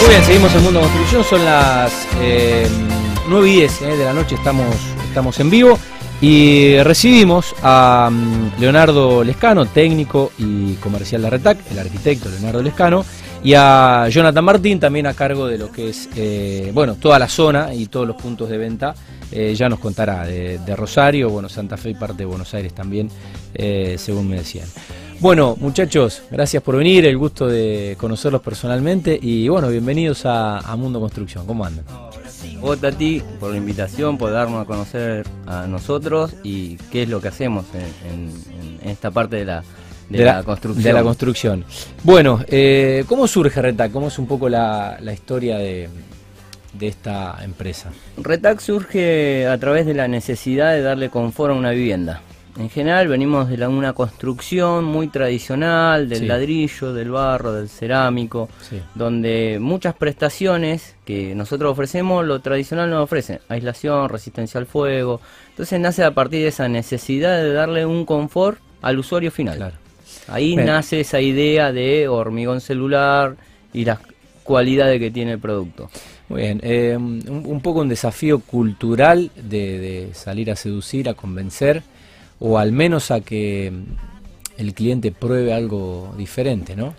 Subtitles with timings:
[0.00, 2.66] Muy bien, seguimos en Mundo Construcción, son las eh,
[3.28, 4.74] 9 y 10 eh, de la noche, estamos,
[5.06, 5.78] estamos en vivo
[6.22, 13.04] y recibimos a mm, Leonardo Lescano, técnico y comercial de Retac, el arquitecto Leonardo Lescano,
[13.44, 17.28] y a Jonathan Martín, también a cargo de lo que es, eh, bueno, toda la
[17.28, 18.94] zona y todos los puntos de venta,
[19.30, 22.74] eh, ya nos contará de, de Rosario, bueno, Santa Fe y parte de Buenos Aires
[22.74, 23.10] también,
[23.96, 24.66] según me decían.
[25.20, 30.76] Bueno, muchachos, gracias por venir, el gusto de conocerlos personalmente y bueno, bienvenidos a, a
[30.76, 31.46] Mundo Construcción.
[31.46, 31.84] ¿Cómo andan?
[32.60, 37.20] Vos, Tati, por la invitación, por darnos a conocer a nosotros y qué es lo
[37.20, 39.62] que hacemos en, en- en esta parte de la,
[40.08, 40.84] de la construcción.
[40.84, 41.64] de la construcción.
[42.02, 43.92] Bueno, eh, ¿cómo surge Retac?
[43.92, 45.88] ¿Cómo es un poco la, la historia de,
[46.72, 47.90] de esta empresa?
[48.16, 52.22] Retac surge a través de la necesidad de darle confort a una vivienda.
[52.60, 56.26] En general venimos de la- una construcción muy tradicional, del Sí.
[56.26, 58.80] ladrillo, del barro, del cerámico, Sí.
[58.94, 63.40] donde muchas prestaciones que nosotros ofrecemos, lo tradicional no ofrece.
[63.48, 65.20] Aislación, resistencia al fuego.
[65.50, 69.56] Entonces nace a partir de esa necesidad de darle un confort al usuario final.
[69.56, 69.76] Claro.
[70.28, 70.66] Ahí Bien.
[70.66, 73.36] nace esa idea de hormigón celular
[73.72, 73.98] y las
[74.44, 75.88] cualidades que tiene el producto.
[76.28, 81.14] Muy bien, eh, un, un poco un desafío cultural de, de salir a seducir, a
[81.14, 81.82] convencer,
[82.40, 83.72] o al menos a que
[84.56, 86.94] el cliente pruebe algo diferente, ¿no?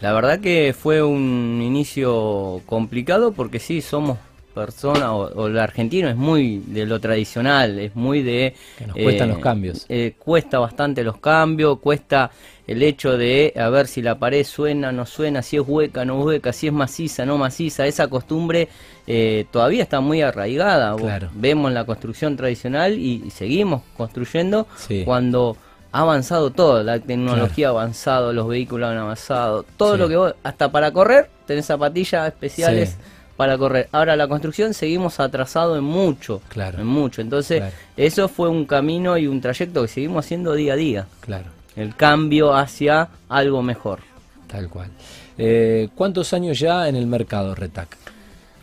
[0.00, 4.18] La verdad que fue un inicio complicado porque sí, somos
[4.50, 8.54] personas, o, o el argentino es muy de lo tradicional, es muy de...
[8.78, 9.86] Que nos cuestan los cambios.
[9.88, 12.30] eh, cuesta bastante los cambios, cuesta
[12.66, 16.20] el hecho de a ver si la pared suena, no suena, si es hueca, no
[16.20, 18.68] hueca, si es maciza, no maciza, esa costumbre
[19.06, 20.94] eh, todavía está muy arraigada.
[20.96, 21.30] Claro.
[21.34, 25.02] Vemos la construcción tradicional y, y seguimos construyendo Sí.
[25.04, 25.56] cuando
[25.92, 29.98] ha avanzado todo, la tecnología ha avanzado, los vehículos han avanzado, todo Sí.
[29.98, 32.96] lo que vos, hasta para correr, tenés zapatillas especiales Sí.
[33.40, 33.88] Para correr.
[33.92, 36.78] Ahora la construcción seguimos atrasado en mucho, Claro.
[36.78, 37.22] en mucho.
[37.22, 37.74] Entonces, Claro.
[37.96, 41.06] eso fue un camino y un trayecto que seguimos haciendo día a día.
[41.20, 44.00] Claro, El cambio hacia algo mejor.
[44.46, 44.90] tal cual.
[45.38, 47.96] Eh, ¿Cuántos años ya en el mercado Retac?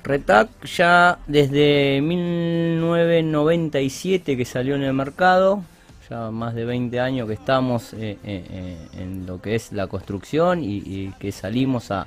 [0.03, 5.63] Retac ya desde 1997 que salió en el mercado,
[6.07, 10.63] ya más de 20 años que estamos eh, eh, en lo que es la construcción
[10.63, 12.05] y, y que salimos a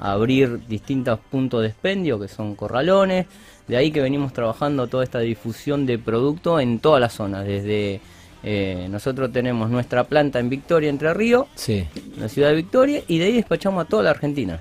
[0.00, 3.26] abrir distintos puntos de expendio que son corralones,
[3.68, 8.00] de ahí que venimos trabajando toda esta difusión de producto en toda la zona, desde
[8.42, 13.02] eh, nosotros tenemos nuestra planta en Victoria, Entre Ríos, Sí, en la ciudad de Victoria
[13.06, 14.58] y de ahí despachamos a toda la Argentina.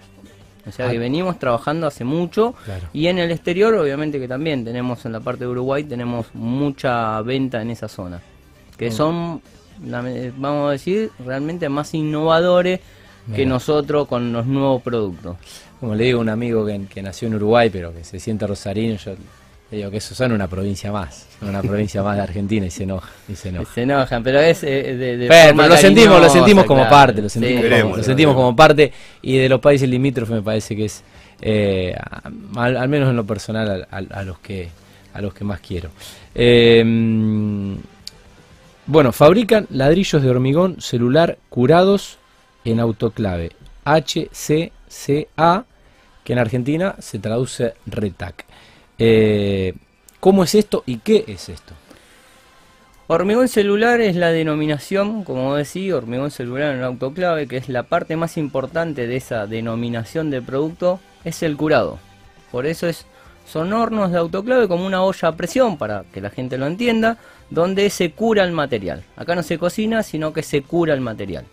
[0.67, 0.91] O sea Ah.
[0.91, 2.87] que venimos trabajando hace mucho Claro.
[2.91, 7.21] y en el exterior obviamente que también tenemos en la parte de Uruguay tenemos mucha
[7.21, 8.19] venta en esa zona.
[8.77, 8.93] Que Mm.
[8.93, 9.41] son,
[10.37, 12.81] vamos a decir, realmente más innovadores
[13.35, 15.37] que nosotros con los nuevos productos.
[15.79, 18.45] como le digo a un amigo que, que nació en Uruguay, pero que se siente
[18.47, 19.11] rosarino, yo
[19.71, 22.71] le digo que eso son una provincia más, son una provincia más de Argentina y
[22.71, 23.73] se enoja, y se enoja.
[23.73, 26.81] Se enojan, pero es eh, de, de Pero, forma pero lo sentimos, lo sentimos como
[26.81, 28.91] claro, parte, lo sentimos, como, lo lo sentimos como parte
[29.21, 31.03] y de los países limítrofes me parece que es,
[31.41, 31.95] eh,
[32.55, 34.69] al, al menos en lo personal, a, a- a los que
[35.13, 35.89] a los que más quiero.
[36.35, 36.83] Eh,
[38.85, 42.17] bueno, fabrican ladrillos de hormigón celular curados
[42.65, 43.51] en autoclave
[43.85, 45.65] HCCA,
[46.23, 48.45] que en Argentina se traduce RETAC.
[48.97, 49.73] Eh,
[50.19, 51.73] ¿Cómo es esto y qué es esto?
[53.07, 58.15] Hormigón celular es la denominación, como decía, hormigón celular en autoclave, que es la parte
[58.15, 61.97] más importante de esa denominación de producto, es el curado.
[62.51, 63.07] Por eso es,
[63.47, 67.17] son hornos de autoclave como una olla a presión, para que la gente lo entienda,
[67.49, 69.03] donde se cura el material.
[69.15, 71.45] Acá no se cocina, sino que se cura el material.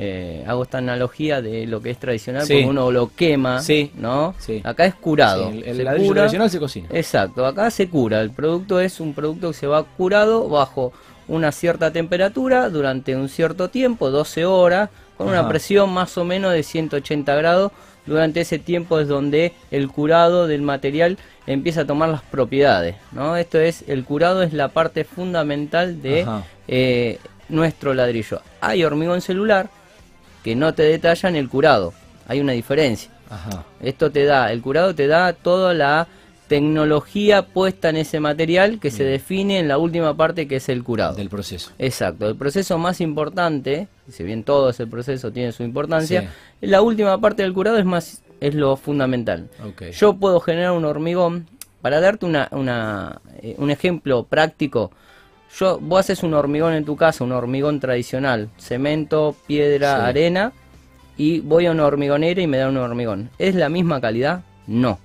[0.00, 2.52] Eh, hago esta analogía de lo que es tradicional, Sí.
[2.54, 3.90] porque uno lo quema, Sí.
[3.96, 4.32] ¿no?
[4.38, 4.60] Sí.
[4.62, 5.48] Acá es curado.
[5.48, 6.20] El, el ladrillo cura.
[6.22, 6.88] tradicional se cocina.
[6.92, 8.20] Exacto, acá se cura.
[8.20, 10.92] El producto es un producto que se va curado bajo
[11.26, 15.40] una cierta temperatura durante un cierto tiempo, 12 horas, con Ajá.
[15.40, 17.72] una presión más o menos de 180 grados.
[18.06, 22.94] Durante ese tiempo es donde el curado del material empieza a tomar las propiedades.
[23.12, 23.36] ¿no?
[23.36, 26.24] Esto es, el curado es la parte fundamental de
[26.68, 27.18] eh,
[27.48, 28.40] nuestro ladrillo.
[28.60, 29.68] Hay hormigón celular
[30.42, 31.92] que no te detallan el curado.
[32.26, 33.10] Hay una diferencia.
[33.30, 33.64] Ajá.
[33.80, 36.08] Esto te da, el curado te da toda la
[36.48, 40.82] tecnología puesta en ese material que se define en la última parte que es el
[40.82, 41.14] curado.
[41.14, 41.70] Del proceso.
[41.78, 46.22] Exacto, el proceso más importante, si bien todo ese proceso tiene su importancia,
[46.60, 46.66] Sí.
[46.66, 49.48] la última parte del curado es más es lo fundamental.
[49.92, 51.46] Yo puedo generar un hormigón,
[51.82, 54.90] para darte una, una, eh, un ejemplo práctico,
[55.56, 60.06] yo, vos haces un hormigón en tu casa, un hormigón tradicional, cemento, piedra, Sí.
[60.06, 60.52] arena,
[61.16, 63.30] y voy a una hormigonera y me da un hormigón.
[63.38, 64.42] ¿Es la misma calidad?
[64.66, 64.98] No.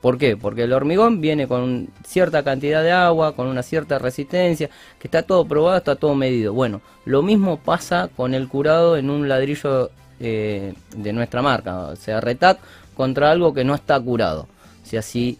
[0.00, 0.36] ¿Por qué?
[0.36, 4.70] Porque el hormigón viene con cierta cantidad de agua, con una cierta resistencia,
[5.00, 6.52] que está todo probado, está todo medido.
[6.52, 9.90] Bueno, lo mismo pasa con el curado en un ladrillo
[10.20, 12.58] eh, de nuestra marca, o sea, Retac
[12.94, 14.46] contra algo que no está curado.
[14.84, 15.38] O sea, si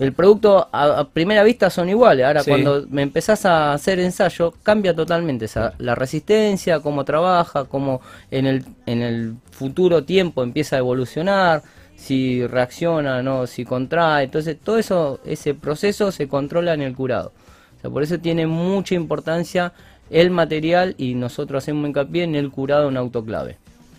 [0.00, 4.94] el producto a, primera vista son iguales, ahora cuando me empezás a hacer ensayo, cambia
[4.94, 8.00] totalmente esa, la resistencia, cómo trabaja, cómo
[8.30, 11.62] en el, en el futuro tiempo empieza a evolucionar
[11.96, 17.32] si reacciona, no, si contrae, entonces todo eso, ese proceso se controla en el curado.
[17.76, 19.74] O sea, por eso tiene mucha importancia
[20.08, 23.58] el material y nosotros hacemos hincapié en el curado en autoclave.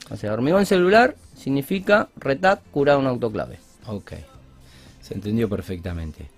[0.09, 3.59] O sea, hormigón celular significa retac curado en autoclave.
[3.85, 4.13] Ok,
[5.11, 6.29] se entendió perfectamente.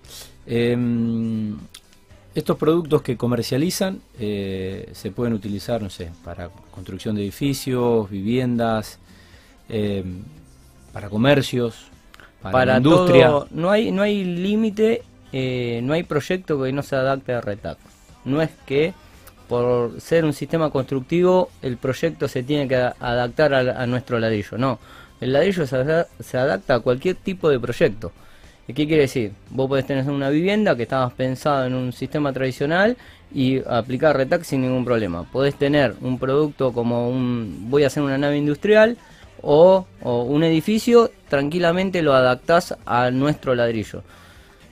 [0.46, 1.56] Em,
[2.34, 8.98] estos productos que comercializan eh, se pueden utilizar, no sé, para construcción de edificios, viviendas.
[9.68, 10.04] Eh,
[10.92, 11.86] para comercios,
[12.40, 13.30] para, industria.
[13.50, 17.78] no hay, no hay límite, eh, no hay proyecto que no se adapte a RETAC.
[18.24, 18.94] No es que
[19.48, 24.58] por ser un sistema constructivo el proyecto se tiene que adaptar a, nuestro ladrillo.
[24.58, 24.78] No,
[25.20, 28.12] el ladrillo se, adapta a cualquier tipo de proyecto.
[28.66, 29.32] ¿Qué quiere decir?
[29.50, 32.96] Vos podés tener una vivienda que estabas pensado en un sistema tradicional
[33.32, 35.24] y aplicar RETAC sin ningún problema.
[35.24, 37.66] Podés tener un producto como un...
[37.68, 38.96] voy a hacer una nave industrial
[39.42, 44.02] o, un edificio, tranquilamente lo adaptás a nuestro ladrillo.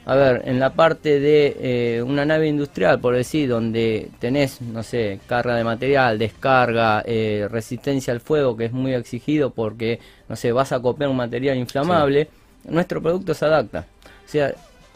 [0.06, 4.82] A ver, en la parte de eh, una nave industrial, por decir, donde tenés, no
[4.82, 10.34] sé, carga de material, descarga, eh, resistencia al fuego, que es muy exigido porque, no
[10.34, 12.28] sé, vas a copiar un material inflamable,
[12.64, 13.86] nuestro producto se adapta.
[14.24, 14.54] O sea,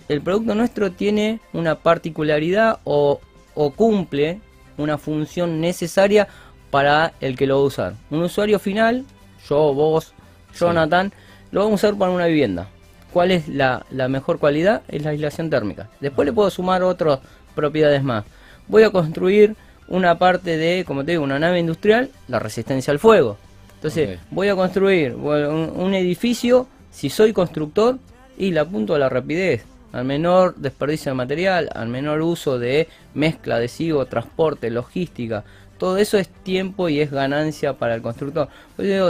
[0.08, 3.20] el producto nuestro tiene una particularidad o,
[3.54, 4.40] o cumple
[4.78, 6.28] una función necesaria
[6.70, 7.94] para el que lo va a usar.
[8.10, 9.04] Un usuario final
[9.48, 10.12] yo, vos,
[10.58, 11.12] Jonathan,
[11.50, 12.68] lo vamos a usar para una vivienda.
[13.12, 14.82] ¿Cuál es la, mejor cualidad?
[14.88, 15.88] Es la aislación térmica.
[16.00, 17.20] Después le puedo sumar otras
[17.54, 18.24] propiedades más.
[18.69, 19.56] Voy a construir
[19.88, 23.38] una parte de, como te digo, una nave industrial, la resistencia al fuego.
[23.76, 26.66] Entonces, voy a construir un, edificio,
[26.96, 27.98] si soy constructor,
[28.38, 32.88] y le apunto a la rapidez, al menor desperdicio de material, al menor uso de
[33.12, 35.44] mezcla, adhesivo, transporte, logística,
[35.76, 38.48] todo eso es tiempo y es ganancia para el constructor.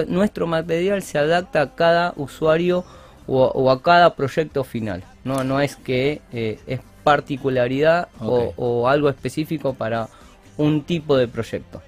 [0.08, 2.84] nuestro material se adapta a cada usuario
[3.28, 5.04] o, a cada proyecto final.
[5.22, 10.08] No, no es que eh, es particularidad o, algo específico para
[10.56, 11.82] un tipo de proyecto.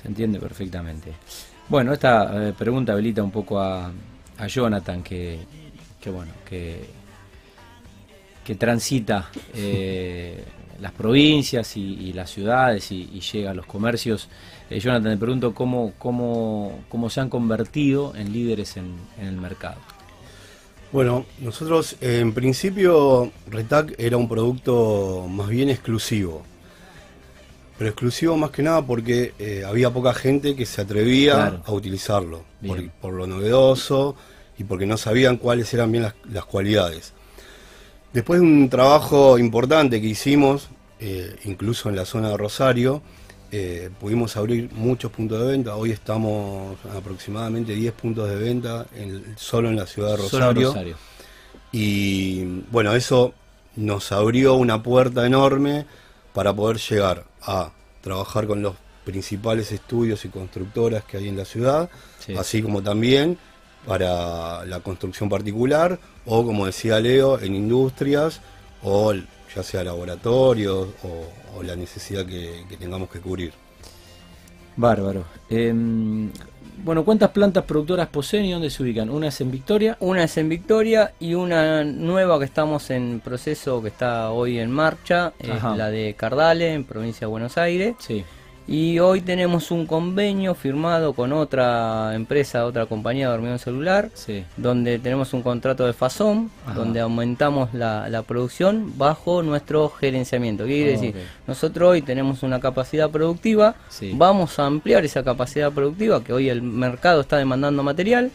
[0.00, 1.12] Se entiende perfectamente.
[1.68, 3.92] Bueno, esta eh, pregunta habilita un poco a,
[4.46, 5.38] Jonathan, que,
[6.06, 6.84] bueno, que,
[8.44, 10.44] que transita eh,
[10.80, 14.28] las provincias y, las ciudades y, llega a los comercios.
[14.70, 19.78] Eh, Jonathan, te pregunto cómo, cómo, cómo se han convertido en líderes en, el mercado.
[20.92, 26.42] Bueno, nosotros en principio Retac era un producto más bien exclusivo.
[27.80, 32.44] Pero exclusivo más que nada porque eh, había poca gente que se atrevía a utilizarlo.
[33.00, 34.16] Por, lo novedoso
[34.58, 37.14] y porque no sabían cuáles eran bien las cualidades.
[38.12, 40.68] Después de un trabajo importante que hicimos,
[40.98, 43.00] eh, incluso en la zona de Rosario,
[43.50, 45.74] eh, pudimos abrir muchos puntos de venta.
[45.74, 48.86] Hoy estamos aproximadamente 10 puntos de venta
[49.36, 50.74] solo en la ciudad de Rosario.
[51.72, 53.32] Y bueno, eso
[53.76, 55.86] nos abrió una puerta enorme
[56.32, 57.70] para poder llegar a
[58.00, 61.90] trabajar con los principales estudios y constructoras que hay en la ciudad,
[62.38, 63.38] así como también
[63.86, 68.40] para la construcción particular o, como decía Leo, en industrias
[68.82, 73.52] o ya sea laboratorios o, la necesidad que, tengamos que cubrir.
[74.76, 75.24] Bárbaro.
[75.50, 76.30] Em,
[76.84, 79.10] bueno, ¿cuántas plantas productoras poseen y dónde se ubican?
[79.10, 79.96] Una es en Victoria.
[80.00, 84.70] Una es en Victoria y una nueva que estamos en proceso, que está hoy en
[84.70, 87.94] marcha, es la de Cardale, en provincia de Buenos Aires.
[87.98, 88.24] Sí.
[88.70, 94.10] Y hoy tenemos un convenio firmado con otra empresa, otra compañía de hormigón celular,
[94.56, 100.66] donde tenemos un contrato de FASOM, donde aumentamos la, producción bajo nuestro gerenciamiento.
[100.66, 101.14] ¿Qué quiere decir?
[101.48, 103.74] Nosotros hoy tenemos una capacidad productiva,
[104.12, 108.30] vamos a ampliar esa capacidad productiva, que hoy el mercado está demandando material.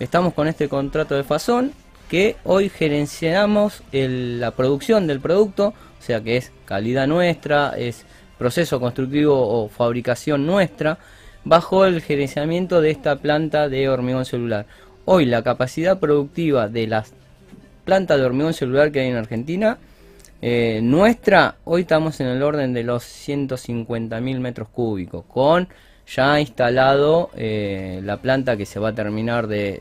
[0.00, 1.72] Estamos con este contrato de FASOM,
[2.08, 8.06] que hoy gerenciamos la producción del producto, o sea que es calidad nuestra, es
[8.38, 10.98] proceso constructivo o fabricación nuestra
[11.44, 14.66] bajo el gerenciamiento de esta planta de hormigón celular.
[15.04, 17.12] Hoy la capacidad productiva de las
[17.84, 19.78] plantas de hormigón celular que hay en Argentina,
[20.46, 25.68] eh, nuestra, hoy estamos en el orden de los 150.000 metros cúbicos, con
[26.06, 29.80] ya instalado eh, la planta que se va a terminar de,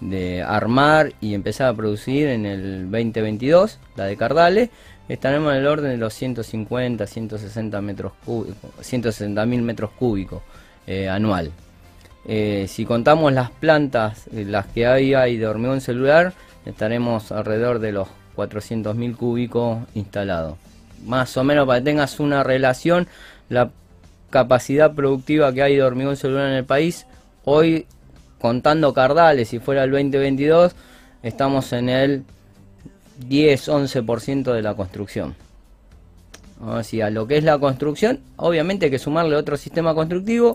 [0.00, 4.70] de, armar y empezar a producir en el 2022, la de Cardales.
[5.12, 10.40] Estaremos en el orden de los 150, 160 metros cúbicos, 160 mil metros cúbicos
[10.86, 11.52] eh, anual.
[12.24, 16.32] Eh, si contamos las plantas, las que hay, hay de hormigón celular,
[16.64, 20.56] estaremos alrededor de los 400.000 cúbicos instalados.
[21.04, 23.06] Más o menos para que tengas una relación,
[23.50, 23.70] la
[24.30, 27.04] capacidad productiva que hay de hormigón celular en el país,
[27.44, 27.84] hoy
[28.40, 30.74] contando cardales, si fuera el 2022,
[31.22, 32.24] estamos en el
[33.20, 35.34] 10-11% de la construcción.
[36.64, 40.54] O sea, a lo que es la construcción, obviamente hay que sumarle otro sistema constructivo.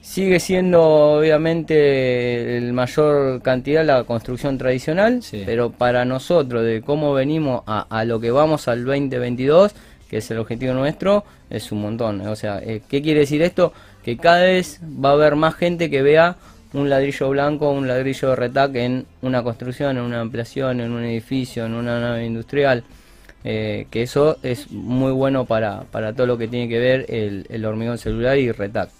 [0.00, 7.62] Sigue siendo obviamente el mayor cantidad la construcción tradicional, pero para nosotros, de cómo venimos
[7.66, 9.74] a, lo que vamos al 2022,
[10.08, 12.20] que es el objetivo nuestro, es un montón.
[12.22, 13.72] O sea, eh, ¿qué quiere decir esto?
[14.04, 16.36] Que cada vez va a haber más gente que vea
[16.74, 21.04] un ladrillo blanco, un ladrillo de retac en una construcción, en una ampliación, en un
[21.04, 22.84] edificio, en una nave industrial.
[23.44, 27.64] Eh, que eso es muy bueno para, para todo lo que tiene que ver el,
[27.64, 28.90] hormigón celular y retac.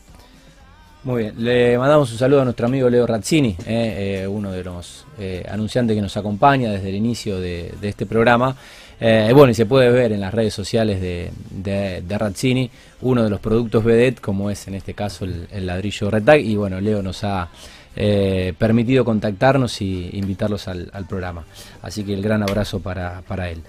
[1.05, 4.65] Muy bien, le mandamos un saludo a nuestro amigo Leo Razzini, eh, eh, uno de
[4.65, 5.07] los
[5.49, 8.57] anunciantes que nos acompaña desde el inicio de, este programa.
[9.01, 13.41] Bueno, y se puede ver en las redes sociales de, de, Razzini uno de los
[13.41, 16.41] productos Vedet, como es en este caso el, ladrillo Retag.
[16.41, 17.49] Y bueno, Leo nos ha
[17.95, 21.45] permitido contactarnos y invitarlos al, programa.
[21.83, 23.63] Así que el gran abrazo para, para él.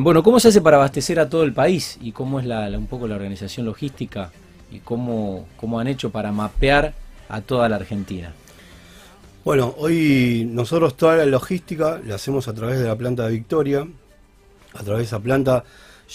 [0.00, 2.86] bueno, ¿cómo se hace para abastecer a todo el país y cómo es la, un
[2.86, 4.30] poco la organización logística?
[4.74, 5.46] y cómo,
[5.78, 6.94] han hecho para mapear
[7.28, 8.32] a toda la Argentina.
[9.44, 13.86] Bueno, hoy nosotros toda la logística la hacemos a través de la planta de Victoria.
[14.74, 15.64] A través de esa planta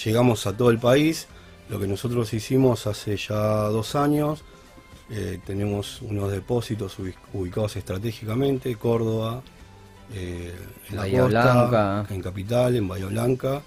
[0.04, 1.28] llegamos a todo el país.
[1.70, 3.38] Lo que nosotros hicimos hace ya
[3.70, 4.44] dos años,
[5.10, 6.98] eh, tenemos unos depósitos
[7.34, 9.42] ubicados estratégicamente, Córdoba,
[10.14, 10.56] eh,
[10.90, 13.62] en la costa, en Capital, en Bahía Blanca.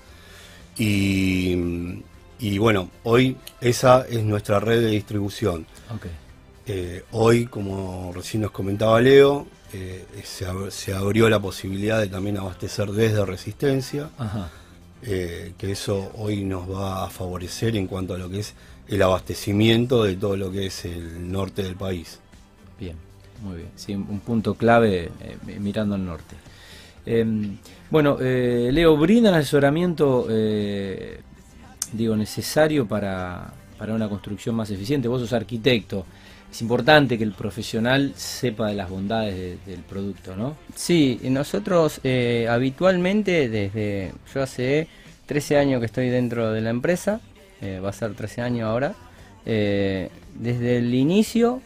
[0.76, 2.02] Y
[2.42, 5.64] y bueno, hoy esa es nuestra red de distribución.
[6.66, 12.90] Eh, hoy, como recién nos comentaba Leo, eh, se, abrió la posibilidad de también abastecer
[12.90, 14.10] desde Resistencia,
[15.02, 18.54] eh, que eso hoy nos va a favorecer en cuanto a lo que es
[18.88, 22.18] el abastecimiento de todo lo que es el norte del país.
[22.78, 22.96] Bien,
[23.42, 23.68] muy bien.
[23.76, 25.10] Sí, un punto clave
[25.60, 26.36] mirando al norte.
[27.06, 27.56] Em,
[27.90, 30.26] bueno, Leo, brindan asesoramiento
[31.92, 35.08] digo, necesario para, para una construcción más eficiente.
[35.08, 36.06] Vos sos arquitecto.
[36.52, 40.54] Es importante que el profesional sepa de las bondades del producto, ¿no?
[40.74, 44.86] Sí, nosotros eh, habitualmente, desde yo hace
[45.24, 47.22] 13 años que estoy dentro de la empresa,
[47.62, 48.94] eh, va a ser 13 años ahora,
[49.46, 51.62] eh, desde el inicio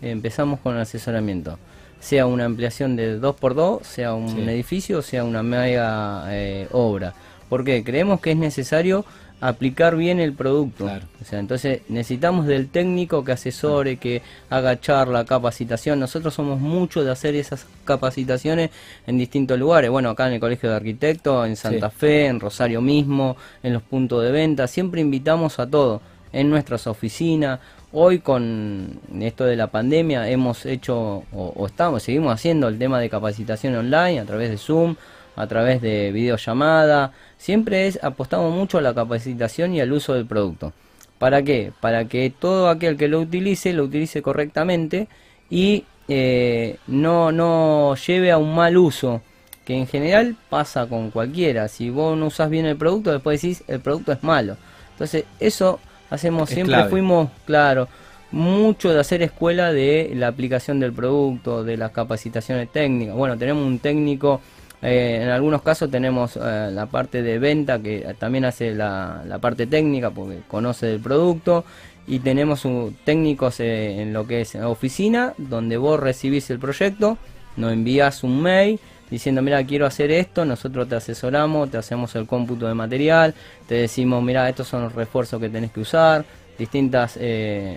[0.00, 1.58] empezamos con el asesoramiento,
[2.00, 6.24] sea una ampliación de 2x2, sea un edificio, sea una mega
[6.72, 7.12] obra.
[7.50, 9.04] porque Creemos que es necesario
[9.40, 10.84] aplicar bien el producto.
[10.84, 15.98] O sea, entonces necesitamos del técnico que asesore, que haga charla, capacitación.
[15.98, 18.70] Nosotros somos muchos de hacer esas capacitaciones
[19.06, 19.90] en distintos lugares.
[19.90, 23.82] Bueno, acá en el Colegio de Arquitectos, en Santa Fe, en Rosario mismo, en los
[23.82, 24.66] puntos de venta.
[24.66, 27.60] Siempre invitamos a todos en nuestras oficinas.
[27.92, 33.00] Hoy con esto de la pandemia hemos hecho o, o estamos, seguimos haciendo el tema
[33.00, 34.94] de capacitación online a través de Zoom,
[35.40, 37.12] a través de videollamada.
[37.38, 40.72] Siempre es apostamos mucho a la capacitación y al uso del producto.
[41.18, 41.72] ¿Para qué?
[41.80, 45.08] Para que todo aquel que lo utilice lo utilice correctamente
[45.50, 49.22] y eh, no, no lleve a un mal uso,
[49.64, 51.68] que en general pasa con cualquiera.
[51.68, 54.56] Si vos no usas bien el producto, después decís el producto es malo.
[54.92, 55.78] Entonces, eso
[56.10, 57.88] hacemos siempre, fuimos, claro,
[58.32, 63.14] mucho de hacer escuela de la aplicación del producto, de las capacitaciones técnicas.
[63.14, 64.40] Bueno, tenemos un técnico
[64.82, 69.66] eh, en algunos casos tenemos eh, la parte de venta que también hace la, parte
[69.66, 71.64] técnica porque conoce del producto.
[72.06, 72.66] Y tenemos
[73.04, 77.18] técnicos eh, en lo que es oficina donde vos recibís el proyecto,
[77.56, 82.26] nos envías un mail diciendo mira quiero hacer esto, nosotros te asesoramos, te hacemos el
[82.26, 83.34] cómputo de material,
[83.68, 86.24] te decimos mira estos son los refuerzos que tenés que usar,
[86.58, 87.16] distintas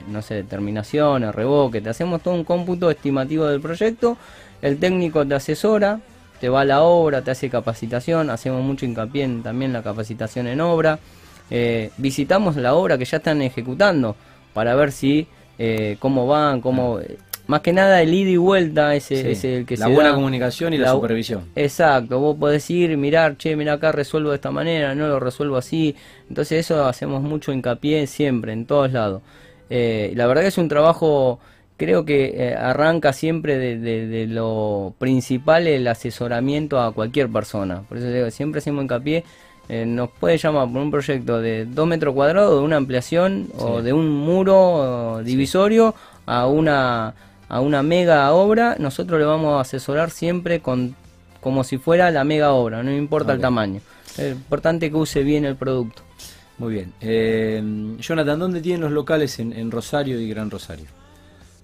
[0.07, 4.17] no sé terminaciones, revoque, te hacemos todo un cómputo estimativo del proyecto,
[4.63, 5.99] el técnico te asesora,
[6.43, 10.45] te va a la obra, te hace capacitación, hacemos mucho hincapié en, también la capacitación
[10.47, 10.99] en obra.
[11.49, 14.17] Eh, visitamos la obra que ya están ejecutando
[14.53, 15.25] para ver si
[15.57, 19.65] eh, cómo van, cómo eh, más que nada el ida y vuelta ese es el
[19.65, 21.45] que la buena comunicación y la, supervisión.
[21.55, 25.55] Exacto, vos podés ir, mirar, che, mira acá resuelvo de esta manera, no lo resuelvo
[25.55, 25.95] así.
[26.27, 29.21] Entonces eso hacemos mucho hincapié siempre, en todos lados.
[29.69, 31.39] Eh, la verdad que es un trabajo,
[31.77, 37.81] creo que eh, arranca siempre de, de- de lo principal el asesoramiento a cualquier persona.
[37.89, 39.23] Por eso digo, siempre hacemos hincapié.
[39.69, 43.81] eh, nos puede llamar por un proyecto de 2 metros cuadrados, de una ampliación o
[43.81, 47.13] de un muro divisorio a una
[47.49, 50.95] a una mega obra, nosotros le vamos a asesorar siempre con
[51.39, 53.79] como si fuera la mega obra, no importa el tamaño.
[54.17, 56.01] Es importante que use bien el producto.
[56.57, 56.93] Muy bien.
[57.01, 57.61] Eh,
[57.99, 60.85] Jonathan, ¿dónde tienen los locales en, en Rosario y Gran Rosario?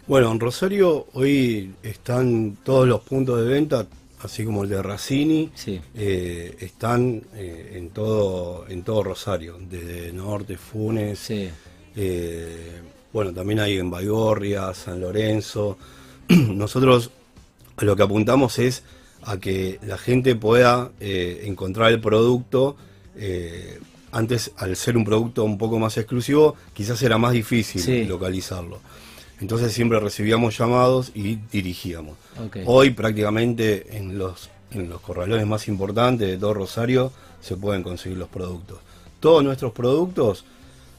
[0.09, 3.85] Bueno, en Rosario hoy están todos los puntos de venta,
[4.23, 5.79] así como el de Racini, Sí.
[5.93, 11.47] eh, están eh, en todo en todo Rosario, desde Norte, Funes, Sí.
[11.95, 12.81] eh,
[13.13, 15.77] bueno, también hay en Baigorria, San Lorenzo.
[16.29, 17.11] Nosotros
[17.77, 18.81] a lo que apuntamos es
[19.21, 22.75] a que la gente pueda encontrar el producto.
[24.11, 28.05] antes, al ser un producto un poco más exclusivo, quizás era más difícil Sí.
[28.05, 28.79] localizarlo.
[29.39, 32.17] Entonces siempre recibíamos llamados y dirigíamos.
[32.65, 38.17] Hoy prácticamente en los, en los corralones más importantes de todo Rosario se pueden conseguir
[38.17, 38.79] los productos.
[39.19, 40.43] Todos nuestros productos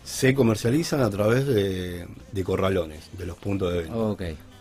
[0.04, 3.94] se comercializan a través de, de corralones, de los puntos de venta.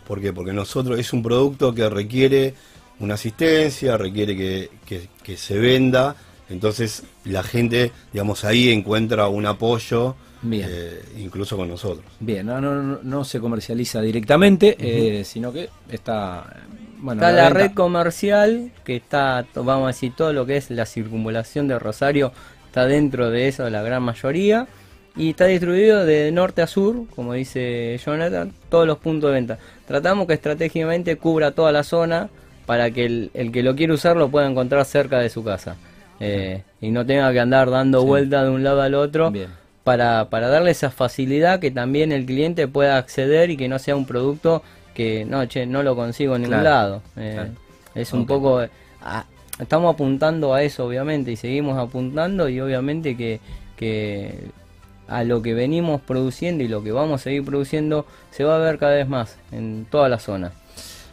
[0.06, 0.32] ¿Por qué?
[0.32, 2.54] Porque nosotros es un producto que requiere
[2.98, 6.16] una asistencia, requiere que, que- que se venda,
[6.50, 10.68] entonces la gente, digamos, ahí encuentra un apoyo, Bien.
[10.70, 12.04] eh, incluso con nosotros.
[12.18, 16.44] Bien, no, no, no, no se comercializa directamente, eh, sino que está.
[16.98, 20.84] Bueno, está la red comercial, que está, vamos a decir, todo lo que es la
[20.86, 22.32] circunvalación de Rosario
[22.66, 24.66] está dentro de eso, la gran mayoría.
[25.16, 29.58] Y está distribuido de norte a sur, como dice Jonathan, todos los puntos de venta.
[29.86, 32.28] Tratamos que estratégicamente cubra toda la zona
[32.64, 35.76] para que el, el que lo quiere usar lo pueda encontrar cerca de su casa.
[36.20, 38.06] Eh, y no tenga que andar dando Sí.
[38.06, 39.48] vueltas de un lado al otro Bien.
[39.84, 43.96] Para, para darle esa facilidad que también el cliente pueda acceder y que no sea
[43.96, 44.62] un producto
[44.94, 47.02] que no, che, no lo consigo en ningún Claro, lado.
[47.16, 47.50] Eh, claro.
[47.94, 48.60] Es un poco...
[49.02, 49.24] a-
[49.58, 53.40] estamos apuntando a eso, obviamente, y seguimos apuntando y obviamente que,
[53.76, 54.34] que
[55.08, 58.58] a lo que venimos produciendo y lo que vamos a seguir produciendo se va a
[58.58, 60.52] ver cada vez más en toda la zona.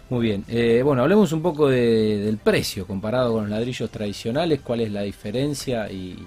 [0.09, 0.45] Muy bien.
[0.47, 4.61] Eh, bueno, hablemos un poco de- del precio comparado con los ladrillos tradicionales.
[4.63, 6.17] ¿Cuál es la diferencia y,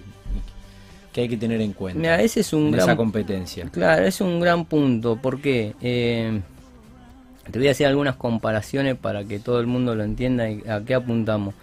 [1.23, 3.67] hay que tener en cuenta Mira, ese es un en gran esa competencia?
[3.71, 6.41] Claro, es un gran punto, porque eh,
[7.51, 10.81] te voy a hacer algunas comparaciones para que todo el mundo lo entienda y a
[10.85, 11.55] qué apuntamos.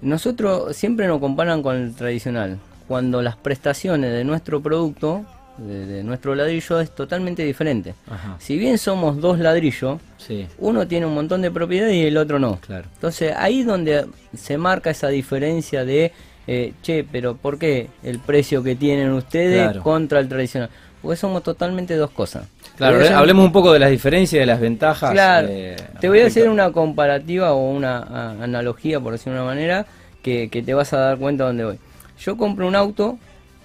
[0.00, 5.24] Nosotros siempre nos comparan con el tradicional, cuando las prestaciones de nuestro producto,
[5.58, 7.94] de, de nuestro ladrillo, es totalmente diferente.
[8.08, 8.36] Ajá.
[8.38, 12.38] Si bien somos dos ladrillos, Sí, uno tiene un montón de propiedades y el otro
[12.38, 12.58] no.
[12.60, 12.86] claro.
[12.94, 16.12] Entonces ahí donde se marca esa diferencia de,
[16.48, 19.82] eh, che, pero ¿por qué el precio que tienen ustedes Claro.
[19.82, 20.70] contra el tradicional?
[21.02, 22.48] Porque somos totalmente dos cosas.
[22.76, 25.12] Claro, hacer- hablemos un poco de las diferencias de las ventajas.
[25.12, 29.38] Claro, eh, te voy a hacer una comparativa o una a- analogía, por decir de
[29.38, 29.86] una manera,
[30.22, 31.78] que, que te vas a dar cuenta de dónde voy.
[32.18, 33.18] Yo compro un auto,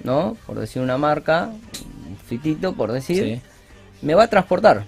[0.04, 0.36] ¿no?
[0.46, 1.50] Por decir una marca,
[2.08, 3.42] un fitito, por decir, Sí,
[4.02, 4.84] me va a transportar.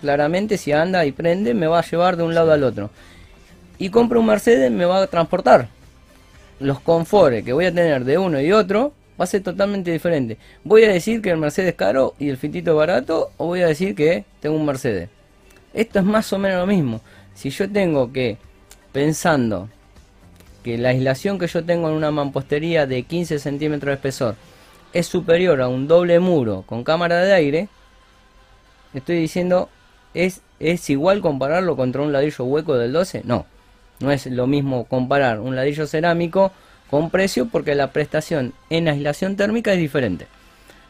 [0.00, 2.90] Claramente, si anda y prende, me va a llevar de un lado al otro.
[3.78, 5.68] Y compro un Mercedes, me va a transportar.
[6.60, 10.38] Los confortes que voy a tener de uno y otro va a ser totalmente diferente.
[10.62, 13.30] ¿Voy a decir que el Mercedes es caro y el fitito es barato?
[13.36, 15.08] ¿O voy a decir que tengo un Mercedes?
[15.74, 17.00] Esto es más o menos lo mismo.
[17.34, 18.38] Si yo tengo que,
[18.92, 19.68] pensando
[20.62, 24.36] que la aislación que yo tengo en una mampostería de 15 centímetros de espesor
[24.92, 27.68] es superior a un doble muro con cámara de aire,
[28.92, 29.68] estoy diciendo,
[30.14, 33.22] ¿es, ¿es igual compararlo contra un ladrillo hueco del 12?
[33.24, 33.46] No,
[34.00, 36.52] no es lo mismo comparar un ladrillo cerámico
[36.90, 40.26] con precio porque la prestación en aislación térmica es diferente.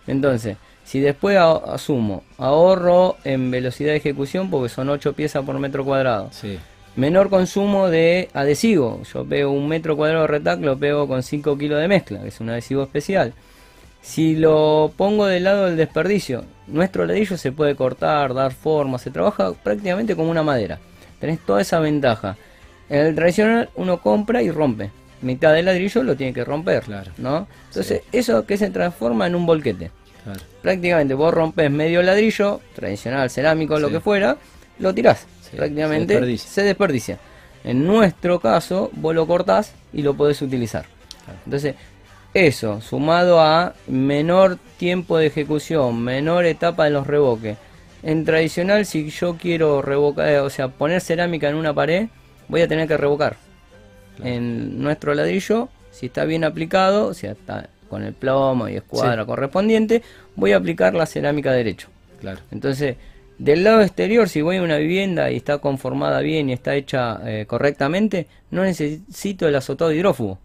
[0.06, 5.84] Entonces, si después asumo ahorro en velocidad de ejecución porque son 8 piezas por metro
[5.84, 6.58] cuadrado, sí.
[6.96, 9.02] menor consumo de adhesivo.
[9.12, 12.28] Yo pego un metro cuadrado de retac, lo pego con 5 kilos de mezcla, que
[12.28, 13.34] es un adhesivo especial.
[14.02, 19.10] Si lo pongo del lado del desperdicio, nuestro ladrillo se puede cortar, dar forma, se
[19.10, 20.78] trabaja prácticamente como una madera.
[21.20, 22.36] Tenés toda esa ventaja.
[22.90, 24.90] En el tradicional uno compra y rompe.
[25.22, 27.12] Mitad del ladrillo lo tiene que romper, Claro.
[27.18, 27.46] ¿no?
[27.68, 29.90] Entonces, eso que se transforma en un volquete
[30.24, 30.40] Claro.
[30.60, 34.36] prácticamente vos rompes medio ladrillo, tradicional, cerámico, lo que fuera,
[34.78, 35.26] lo tirás.
[35.42, 36.50] Sí, prácticamente se desperdicia.
[36.50, 37.18] se desperdicia.
[37.64, 40.84] En nuestro caso, vos lo cortás y lo podés utilizar.
[41.24, 41.38] Claro.
[41.44, 41.74] Entonces,
[42.32, 47.56] eso, sumado a menor tiempo de ejecución, menor etapa de los revoques.
[48.02, 52.08] En tradicional, si yo quiero revocar, eh, o sea, poner cerámica en una pared,
[52.50, 53.36] voy a tener que revocar.
[54.16, 54.30] Claro.
[54.30, 59.24] En nuestro ladrillo, si está bien aplicado, o sea, está con el plomo y escuadra
[59.24, 60.02] correspondiente,
[60.36, 61.88] voy a aplicar la cerámica derecho.
[62.20, 62.40] Claro.
[62.50, 62.96] Entonces,
[63.38, 67.20] del lado exterior, si voy a una vivienda y está conformada bien y está hecha
[67.24, 70.38] eh, correctamente, no necesito el azotado hidrófugo.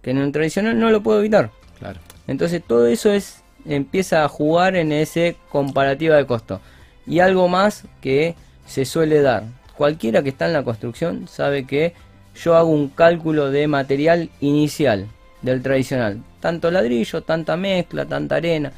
[0.00, 1.50] Que en un tradicional no lo puedo evitar.
[1.78, 1.98] Claro.
[2.26, 6.60] Entonces todo eso es empieza a jugar en ese comparativa de costo.
[7.06, 8.34] Y algo más que
[8.66, 9.44] se suele dar.
[9.78, 11.94] Cualquiera que está en la construcción sabe que
[12.34, 15.06] yo hago un cálculo de material inicial
[15.40, 16.18] del tradicional.
[16.40, 18.72] Tanto ladrillo, tanta mezcla, tanta arena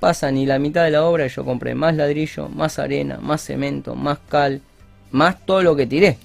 [0.00, 3.42] pasa ni la mitad de la obra y yo compré más ladrillo, más arena, más
[3.42, 4.62] cemento, más cal,
[5.10, 6.16] más todo lo que tiré.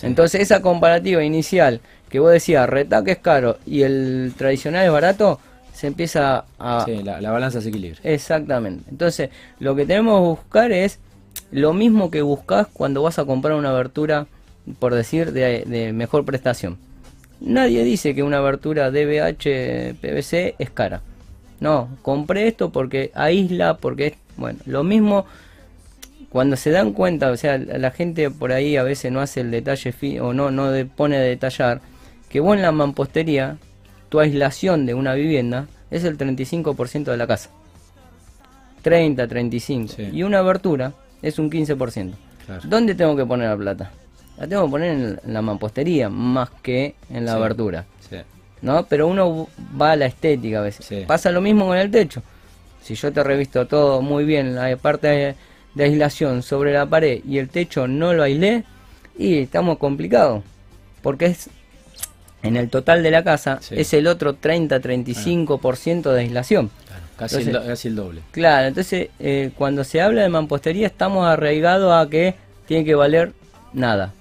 [0.00, 5.38] Entonces esa comparativa inicial que vos decías, retaque es caro y el tradicional es barato,
[5.74, 6.82] se empieza a...
[6.86, 8.00] Sí, la, balanza se equilibra.
[8.04, 8.84] Exactamente.
[8.88, 9.28] Entonces
[9.60, 10.98] lo que tenemos que buscar es
[11.50, 14.26] lo mismo que buscas cuando vas a comprar una abertura,
[14.78, 16.78] por decir, de, de mejor prestación.
[17.40, 21.02] Nadie dice que una abertura DBH PVC es cara.
[21.60, 25.26] No, compré esto porque aísla, porque es, bueno, lo mismo
[26.30, 29.50] cuando se dan cuenta, o sea, la gente por ahí a veces no hace el
[29.50, 31.80] detalle o no, no pone a detallar,
[32.28, 33.56] que vos en la mampostería,
[34.08, 37.50] tu aislación de una vivienda es el 35% de la casa.
[38.82, 39.94] 30, 35.
[40.12, 42.12] Y una abertura es un 15%.
[42.64, 43.90] ¿Dónde tengo que poner la plata?
[44.38, 47.84] La tengo que poner en la mampostería más que en la abertura.
[48.62, 48.86] ¿no?
[48.86, 49.48] Pero uno
[49.80, 51.06] va a la estética a veces.
[51.06, 52.22] Pasa lo mismo con el techo.
[52.82, 55.36] Si yo te revisto todo muy bien, la parte
[55.74, 58.64] de, aislación sobre la pared y el techo no lo aislé,
[59.16, 60.42] y estamos complicados.
[61.02, 61.50] Porque es
[62.42, 66.70] en el total de la casa es el otro 30-35% de aislación.
[67.18, 68.22] Casi, el, doble.
[68.30, 72.34] Claro, entonces eh, cuando se habla de mampostería estamos arraigados a que
[72.66, 73.32] tiene que valer
[73.72, 74.14] nada.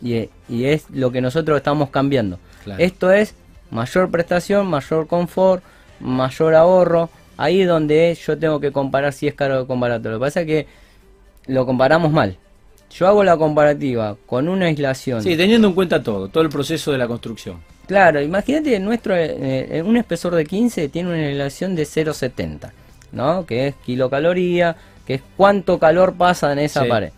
[0.00, 2.38] Y, y es lo que nosotros estamos cambiando.
[2.78, 3.34] Esto es
[3.70, 5.62] mayor prestación, mayor confort,
[6.00, 7.10] mayor ahorro.
[7.36, 10.10] Ahí es donde yo tengo que comparar si es caro o barato.
[10.10, 10.66] Lo que pasa es que
[11.46, 12.36] lo comparamos mal.
[12.90, 15.22] Yo hago la comparativa con una aislación.
[15.22, 17.58] Sí, teniendo en cuenta todo, todo el proceso de la construcción.
[17.86, 22.70] Claro, imagínate, nuestro eh, un espesor de 15 tiene una aislación de 0,70,
[23.12, 23.44] ¿no?
[23.44, 27.12] Que es kilocaloría, que es cuánto calor pasa en esa pared.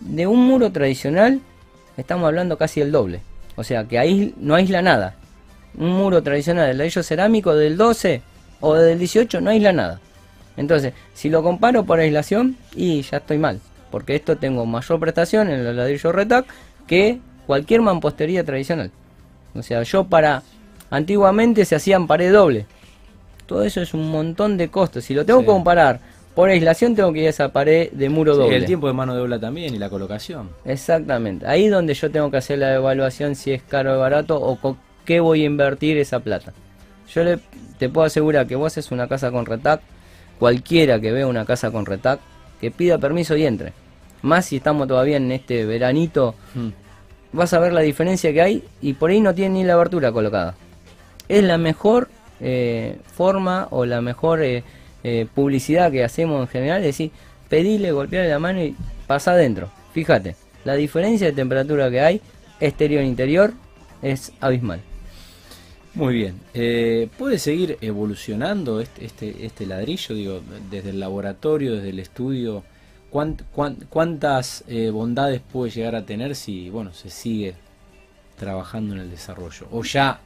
[0.00, 1.40] De un muro tradicional
[1.96, 3.20] estamos hablando casi el doble.
[3.56, 5.16] O sea, que ahí no aísla nada
[5.76, 8.22] un muro tradicional de ladrillo cerámico del 12
[8.60, 10.00] o del 18 no aísla nada.
[10.56, 15.48] Entonces, si lo comparo por aislación, y ya estoy mal, porque esto tengo mayor prestación
[15.48, 16.46] en el ladrillo retac
[16.86, 18.90] que cualquier mampostería tradicional.
[19.54, 20.42] O sea, yo para
[20.90, 22.66] antiguamente se hacían pared doble.
[23.46, 25.04] Todo eso es un montón de costos.
[25.04, 26.00] Si lo tengo que comparar
[26.34, 28.56] por aislación, tengo que ir a esa pared de muro doble.
[28.56, 30.50] el tiempo de mano de obra también y la colocación.
[30.64, 31.46] Exactamente.
[31.46, 35.20] Ahí donde yo tengo que hacer la evaluación si es caro o barato o qué
[35.20, 36.52] voy a invertir esa plata.
[37.12, 37.38] Yo le,
[37.78, 39.82] te puedo asegurar que vos haces una casa con retac,
[40.38, 42.20] cualquiera que vea una casa con retac,
[42.60, 43.72] que pida permiso y entre.
[44.22, 46.68] Más si estamos todavía en este veranito, hmm.
[47.32, 50.12] Vas a ver la diferencia que hay y por ahí no tiene ni la abertura
[50.12, 50.54] colocada.
[51.28, 52.08] Es la mejor
[52.40, 54.64] eh, forma o la mejor eh,
[55.04, 57.10] eh, publicidad que hacemos en general, es decir,
[57.48, 58.74] pedile, golpearle la mano y
[59.06, 59.70] pasa adentro.
[59.92, 62.20] Fíjate, la diferencia de temperatura que hay,
[62.60, 63.52] exterior-interior,
[64.02, 64.80] es abismal.
[65.94, 66.40] Muy bien.
[67.18, 70.14] ¿Puede seguir evolucionando este, este, este, ladrillo?
[70.14, 70.40] Digo,
[70.70, 72.64] desde el laboratorio, desde el estudio.
[73.12, 77.54] ¿Cuántas eh, bondades puede llegar a tener si bueno se sigue
[78.38, 79.66] trabajando en el desarrollo?
[79.70, 80.18] ¿O ya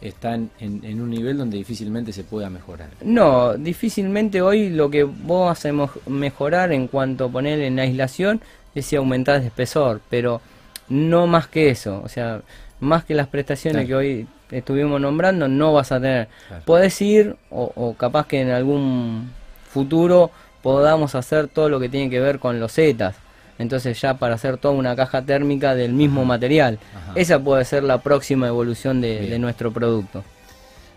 [0.00, 2.90] está en, un nivel donde difícilmente se pueda mejorar?
[3.02, 8.40] No, difícilmente hoy lo que vos hacemos mejorar en cuanto a poner en aislación
[8.74, 10.40] es si aumentás de espesor, pero
[10.88, 12.00] no más que eso.
[12.04, 12.42] O sea,
[12.80, 16.28] más que las prestaciones que hoy estuvimos nombrando, no vas a tener.
[16.64, 19.30] Puedes ir, o, capaz que en algún
[19.68, 20.30] futuro
[20.62, 23.16] podamos hacer todo lo que tiene que ver con los zetas.
[23.58, 26.78] Entonces ya para hacer toda una caja térmica del mismo material.
[27.14, 30.22] Esa puede ser la próxima evolución de, nuestro producto.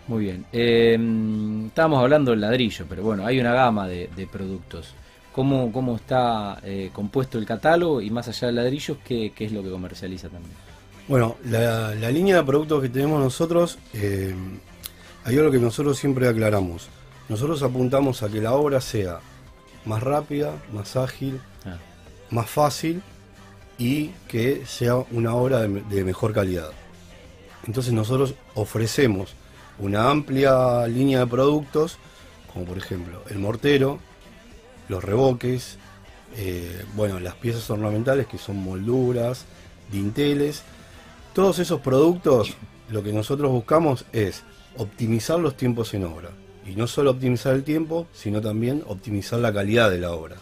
[0.08, 0.46] Muy bien.
[0.52, 0.98] Eh,
[1.68, 4.94] estábamos hablando del ladrillo, pero bueno, hay una gama de, productos.
[5.32, 9.54] ¿Cómo, cómo está eh, compuesto el catálogo y más allá del ladrillo, ¿qué, qué es
[9.54, 10.54] lo que comercializa también?
[11.08, 14.36] Bueno, la, línea de productos que tenemos nosotros, eh,
[15.24, 16.90] hay algo que nosotros siempre aclaramos.
[17.28, 19.20] Nosotros apuntamos a que la obra sea
[19.86, 21.78] más rápida, más ágil, ah.
[22.30, 23.02] más fácil
[23.78, 26.70] y que sea una obra de, mejor calidad.
[27.66, 29.36] Entonces nosotros ofrecemos
[29.80, 31.98] una amplia línea de productos,
[32.54, 34.00] como por ejemplo el mortero,
[34.88, 35.78] los reboques,
[36.38, 39.46] eh, bueno, las piezas ornamentales que son molduras,
[39.92, 40.64] dinteles
[41.34, 42.58] todos esos productos,
[42.90, 44.44] lo que nosotros buscamos es
[44.78, 46.30] optimizar los tiempos en obra.
[46.66, 50.38] Y no solo optimizar el tiempo, sino también optimizar la calidad de la obra.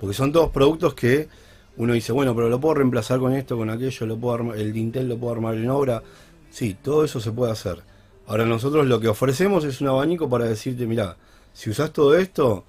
[0.00, 1.28] Porque son todos productos que
[1.76, 5.08] uno dice, bueno, pero lo puedo reemplazar con esto, con aquello, lo puedo el dintel
[5.08, 6.02] lo puedo armar en obra.
[6.50, 7.82] Sí, todo eso se puede hacer.
[8.26, 11.16] Ahora nosotros lo que ofrecemos es un abanico para decirte, mira,
[11.52, 12.64] si usas todo esto,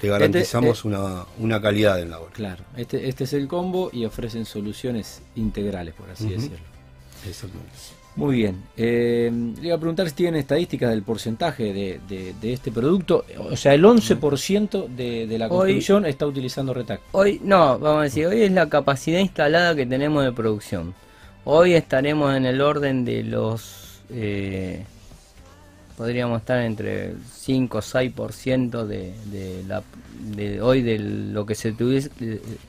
[0.00, 2.32] te garantizamos este, una, una, calidad en la obra.
[2.32, 6.58] Claro, este, este es el combo y ofrecen soluciones integrales, por así decirlo.
[7.26, 8.01] Exactamente.
[8.14, 8.62] Muy bien.
[8.76, 13.24] Eh, le iba a preguntar si tienen estadísticas del porcentaje de, este producto.
[13.50, 17.00] O sea, el 11% de, de la construcción está utilizando Retac.
[17.12, 20.94] Hoy, no, vamos a decir, hoy es la capacidad instalada que tenemos de producción.
[21.44, 24.02] Hoy estaremos en el orden de los...
[24.10, 24.84] Eh,
[25.96, 29.82] podríamos estar entre 5 o 6% de, de, la,
[30.36, 31.74] de hoy de lo que se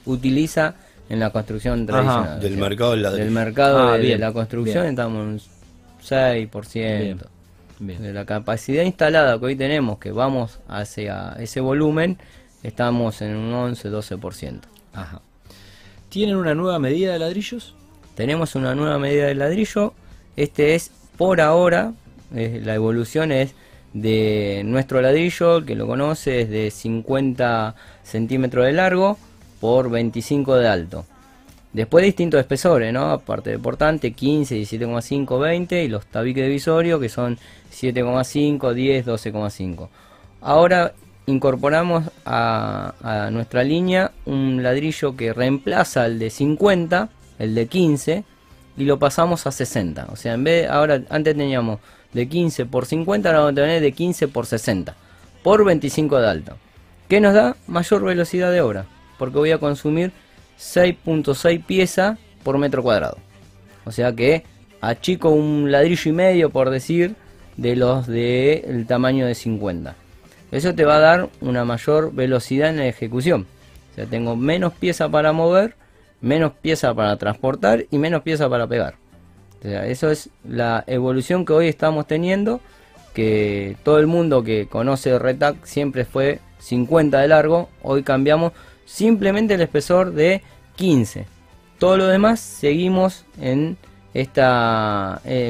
[0.05, 0.75] utiliza
[1.13, 2.39] en la construcción tradicional.
[2.39, 5.41] del mercado del Del mercado ah, de, la construcción estamos en un
[6.01, 7.27] 6%.
[7.79, 12.17] De la capacidad instalada que hoy tenemos, que vamos hacia ese volumen,
[12.63, 14.61] estamos en un 11-12%.
[14.93, 15.21] Ajá.
[16.09, 17.75] ¿Tienen una nueva medida de ladrillos?
[18.15, 19.93] Tenemos una nueva medida de ladrillo.
[20.35, 21.93] Este es por ahora,
[22.31, 23.53] la evolución es
[23.93, 29.17] de nuestro ladrillo, el que lo conoce es de 50 centímetros de largo
[29.63, 31.05] por 25 de alto.
[31.71, 33.11] Después distintos espesores, ¿no?
[33.11, 37.37] Aparte de portante, 15, 17,5, 20 y los tabiques divisorios que son
[37.71, 39.87] 7,5, 10, 12,5.
[40.41, 40.91] Ahora
[41.27, 47.07] incorporamos a, a, nuestra línea un ladrillo que reemplaza el de 50,
[47.39, 48.25] el de 15
[48.75, 50.07] y lo pasamos a 60.
[50.11, 51.79] O sea, en vez ahora antes teníamos
[52.11, 54.93] de 15 por 50, ahora vamos a tener de 15 por 60
[55.41, 56.57] por 25 de alto.
[57.07, 57.55] ¿Qué nos da?
[57.67, 60.11] Mayor velocidad de obra porque voy a consumir
[60.59, 63.17] 6.6 piezas por metro cuadrado.
[63.85, 64.43] O sea que
[64.81, 67.15] achico un ladrillo y medio, por decir,
[67.57, 69.95] de los del tamaño de 50.
[70.51, 73.47] Eso te va a dar una mayor velocidad en la ejecución.
[73.91, 75.75] O sea, tengo menos pieza para mover,
[76.21, 78.95] menos pieza para transportar y menos pieza para pegar.
[79.59, 82.59] O sea, eso es la evolución que hoy estamos teniendo,
[83.13, 88.53] que todo el mundo que conoce Retac siempre fue 50 de largo, hoy cambiamos
[88.85, 90.41] simplemente el espesor de
[90.75, 91.25] 15.
[91.79, 93.77] Todo lo demás seguimos en
[94.13, 94.41] este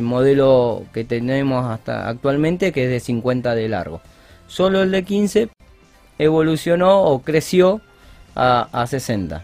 [0.01, 4.01] modelo que tenemos hasta actualmente que es de 50 de largo.
[4.47, 5.49] Solo el de 15
[6.17, 7.81] evolucionó o creció
[8.35, 9.43] a, 60.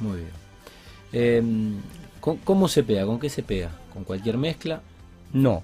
[0.00, 0.30] Muy bien.
[1.12, 1.80] Em,
[2.20, 3.04] ¿Cómo se pega?
[3.04, 3.70] ¿Con qué se pega?
[3.92, 4.80] ¿Con cualquier mezcla?
[5.32, 5.62] No.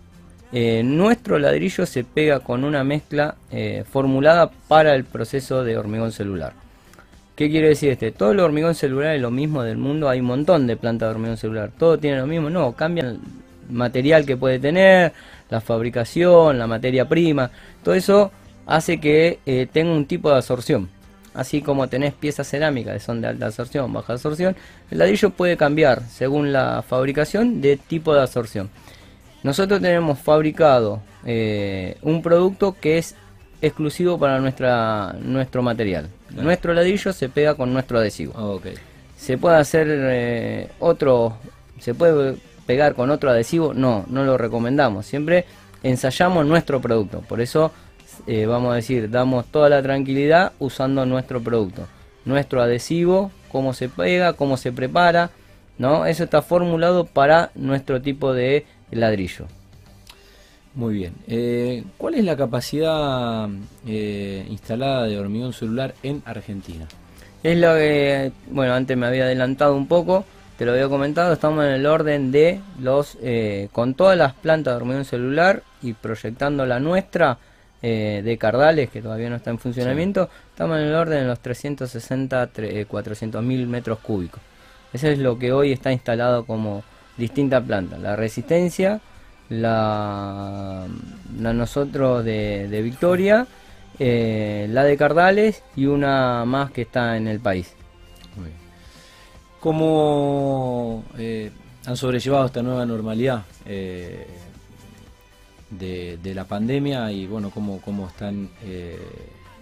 [0.52, 6.12] Eh, nuestro ladrillo se pega con una mezcla eh, formulada para el proceso de hormigón
[6.12, 6.52] celular.
[7.40, 8.12] ¿Qué quiere decir este?
[8.12, 11.14] Todo el hormigón celular es lo mismo del mundo, hay un montón de plantas de
[11.14, 13.20] hormigón celular, todo tiene lo mismo, no, cambian el
[13.70, 15.14] material que puede tener,
[15.48, 17.50] la fabricación, la materia prima,
[17.82, 18.30] todo eso
[18.66, 20.90] hace que eh, tenga un tipo de absorción.
[21.32, 24.54] Así como tenés piezas cerámicas que son de alta absorción, baja absorción,
[24.90, 28.68] el ladrillo puede cambiar según la fabricación de tipo de absorción.
[29.42, 33.14] Nosotros tenemos fabricado eh, un producto que es
[33.62, 36.10] exclusivo para nuestra, nuestro material.
[36.30, 38.32] Nuestro ladrillo se pega con nuestro adhesivo.
[38.36, 38.70] Ah,
[39.16, 41.36] ¿Se puede hacer eh, otro,
[41.78, 43.74] se puede pegar con otro adhesivo?
[43.74, 45.06] No, no lo recomendamos.
[45.06, 45.44] Siempre
[45.82, 47.20] ensayamos nuestro producto.
[47.20, 47.72] Por eso,
[48.26, 51.86] eh, vamos a decir, damos toda la tranquilidad usando nuestro producto.
[52.24, 55.30] Nuestro adhesivo, cómo se pega, cómo se prepara,
[55.78, 56.06] ¿no?
[56.06, 59.46] Eso está formulado para nuestro tipo de ladrillo.
[60.74, 61.14] Muy bien.
[61.26, 63.48] Eh, ¿Cuál es la capacidad
[63.86, 66.86] eh, instalada de hormigón celular en Argentina?
[67.42, 70.24] Es lo que, bueno, antes me había adelantado un poco,
[70.58, 74.74] te lo había comentado, estamos en el orden de los, eh, con todas las plantas
[74.74, 77.38] de hormigón celular y proyectando la nuestra
[77.82, 82.50] de Cardales, que todavía no está en funcionamiento, estamos en el orden de los 360,
[82.86, 84.42] 400 mil metros cúbicos.
[84.92, 86.84] Eso es lo que hoy está instalado como
[87.16, 87.96] distinta planta.
[87.96, 89.00] La resistencia
[89.50, 90.86] la,
[91.38, 93.46] la nosotros de, Victoria,
[93.98, 97.74] eh, la de Cardales y una más que está en el país.
[99.58, 101.50] ¿Cómo eh,
[101.84, 104.26] han sobrellevado esta nueva normalidad eh,
[105.68, 108.48] de, de, la pandemia y bueno, cómo, cómo están,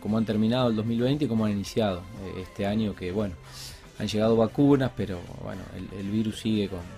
[0.01, 2.03] cómo han terminado el 2020 y cómo han iniciado
[2.40, 3.35] este año que bueno,
[3.98, 5.62] han llegado vacunas, pero bueno,
[5.98, 6.98] el virus sigue con,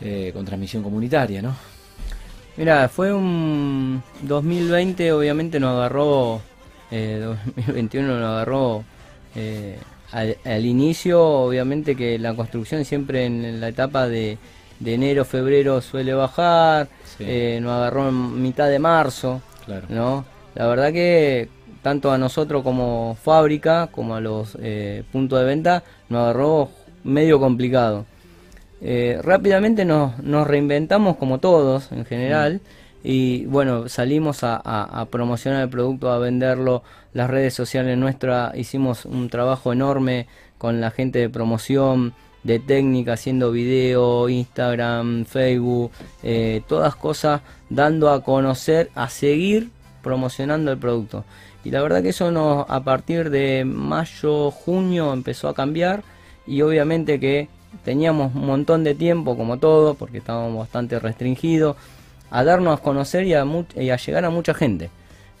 [0.00, 1.54] eh, con transmisión comunitaria, ¿no?
[2.56, 6.40] Mira, fue un 2020, obviamente nos agarró,
[6.90, 7.20] eh,
[7.56, 8.84] 2021 nos agarró
[9.36, 9.78] eh,
[10.12, 14.38] al, inicio, obviamente que la construcción siempre en la etapa de,
[14.84, 19.86] enero, febrero suele bajar, eh, nos agarró en mitad de marzo, claro.
[19.90, 20.24] ¿no?
[20.54, 21.48] la verdad que
[21.82, 26.70] tanto a nosotros como fábrica, como a los eh, puntos de venta, nos agarró
[27.04, 28.04] medio complicado.
[28.80, 30.14] Eh, rápidamente nos,
[30.46, 32.98] reinventamos como todos en general mm.
[33.02, 39.28] y bueno, salimos a, promocionar el producto, a venderlo, las redes sociales nuestras, hicimos un
[39.30, 40.26] trabajo enorme
[40.58, 42.14] con la gente de promoción,
[42.44, 45.90] de técnica, haciendo video, Instagram, Facebook,
[46.22, 49.70] eh, todas cosas dando a conocer, a seguir
[50.02, 51.24] promocionando el producto.
[51.64, 56.02] Y la verdad que eso nos, a partir de mayo, junio empezó a cambiar
[56.46, 57.48] y obviamente que
[57.84, 61.76] teníamos un montón de tiempo como todo, porque estábamos bastante restringidos,
[62.30, 63.44] a darnos a conocer y a,
[63.76, 64.90] y a llegar a mucha gente.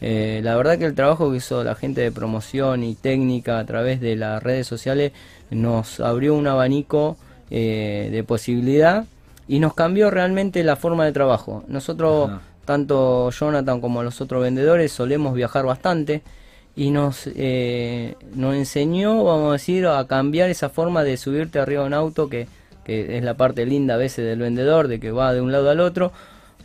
[0.00, 3.64] Eh, la verdad que el trabajo que hizo la gente de promoción y técnica a
[3.66, 5.12] través de las redes sociales
[5.50, 7.16] nos abrió un abanico
[7.50, 9.06] eh, de posibilidad
[9.48, 11.64] y nos cambió realmente la forma de trabajo.
[11.66, 12.30] Nosotros,
[12.64, 16.22] tanto Jonathan como los otros vendedores, solemos viajar bastante
[16.78, 21.82] y nos, eh, nos enseñó, vamos a decir, a cambiar esa forma de subirte arriba
[21.82, 22.46] de un auto, que,
[22.84, 25.70] que es la parte linda a veces del vendedor, de que va de un lado
[25.70, 26.12] al otro,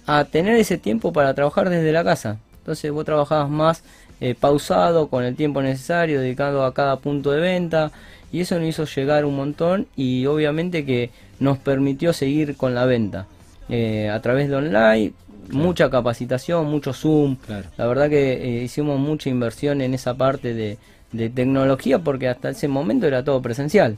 [0.05, 2.37] a tener ese tiempo para trabajar desde la casa.
[2.59, 3.83] Entonces vos trabajabas más
[4.21, 7.91] eh, pausado, con el tiempo necesario, dedicado a cada punto de venta,
[8.31, 12.85] y eso nos hizo llegar un montón y obviamente que nos permitió seguir con la
[12.85, 13.25] venta.
[13.67, 15.13] Eh, a través de online,
[15.51, 17.37] mucha capacitación, mucho Zoom.
[17.77, 20.77] La verdad que eh, hicimos mucha inversión en esa parte de,
[21.29, 23.97] tecnología porque hasta ese momento era todo presencial.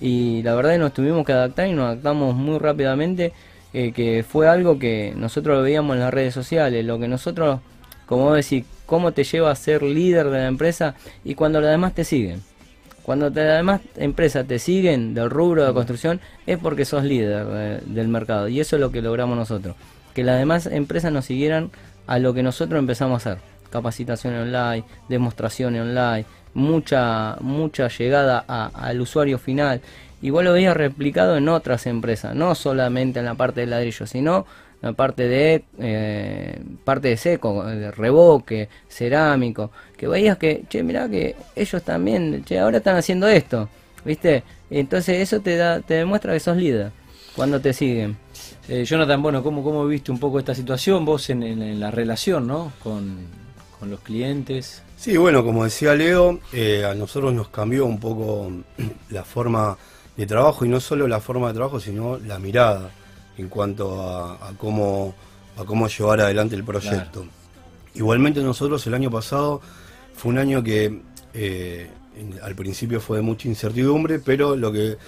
[0.00, 3.32] Y la verdad que nos tuvimos que adaptar y nos adaptamos muy rápidamente,
[3.72, 7.60] eh, que fue algo que nosotros lo veíamos en las redes sociales, lo que nosotros,
[8.06, 11.94] como decir, cómo te lleva a ser líder de la empresa y cuando las demás
[11.94, 12.42] te siguen.
[13.02, 17.80] Cuando las demás empresas te siguen del rubro de construcción es porque sos líder eh,
[17.86, 19.76] del mercado y eso es lo que logramos nosotros
[20.14, 21.70] que las demás empresas nos siguieran
[22.06, 23.42] a lo que nosotros empezamos a hacer.
[23.70, 29.80] Capacitación online, demostraciones online, mucha, mucha llegada al usuario final.
[30.22, 34.46] Igual lo veía replicado en otras empresas, no solamente en la parte de ladrillo, sino
[34.82, 40.82] en la parte de eh, parte de seco, de revoque, cerámico, que veías que, che,
[40.82, 43.68] mirá que ellos también, che, ahora están haciendo esto,
[44.04, 44.42] ¿viste?
[44.68, 46.90] Entonces eso te da, te demuestra que sos líder
[47.34, 48.16] cuando te siguen.
[48.68, 52.72] Eh, Jonathan, bueno, ¿cómo, ¿cómo viste un poco esta situación vos en, la relación ¿no?
[52.82, 53.40] con,
[53.82, 54.82] los clientes?
[54.96, 58.52] Sí, bueno, como decía Leo, eh, a nosotros nos cambió un poco
[59.10, 59.76] la forma
[60.16, 62.90] de trabajo y no solo la forma de trabajo, sino la mirada
[63.38, 65.14] en cuanto a, cómo,
[65.56, 67.24] a cómo llevar adelante el proyecto.
[67.94, 69.60] Igualmente nosotros el año pasado
[70.14, 71.00] fue un año que
[71.32, 71.88] eh,
[72.42, 74.98] al principio fue de mucha incertidumbre, pero lo que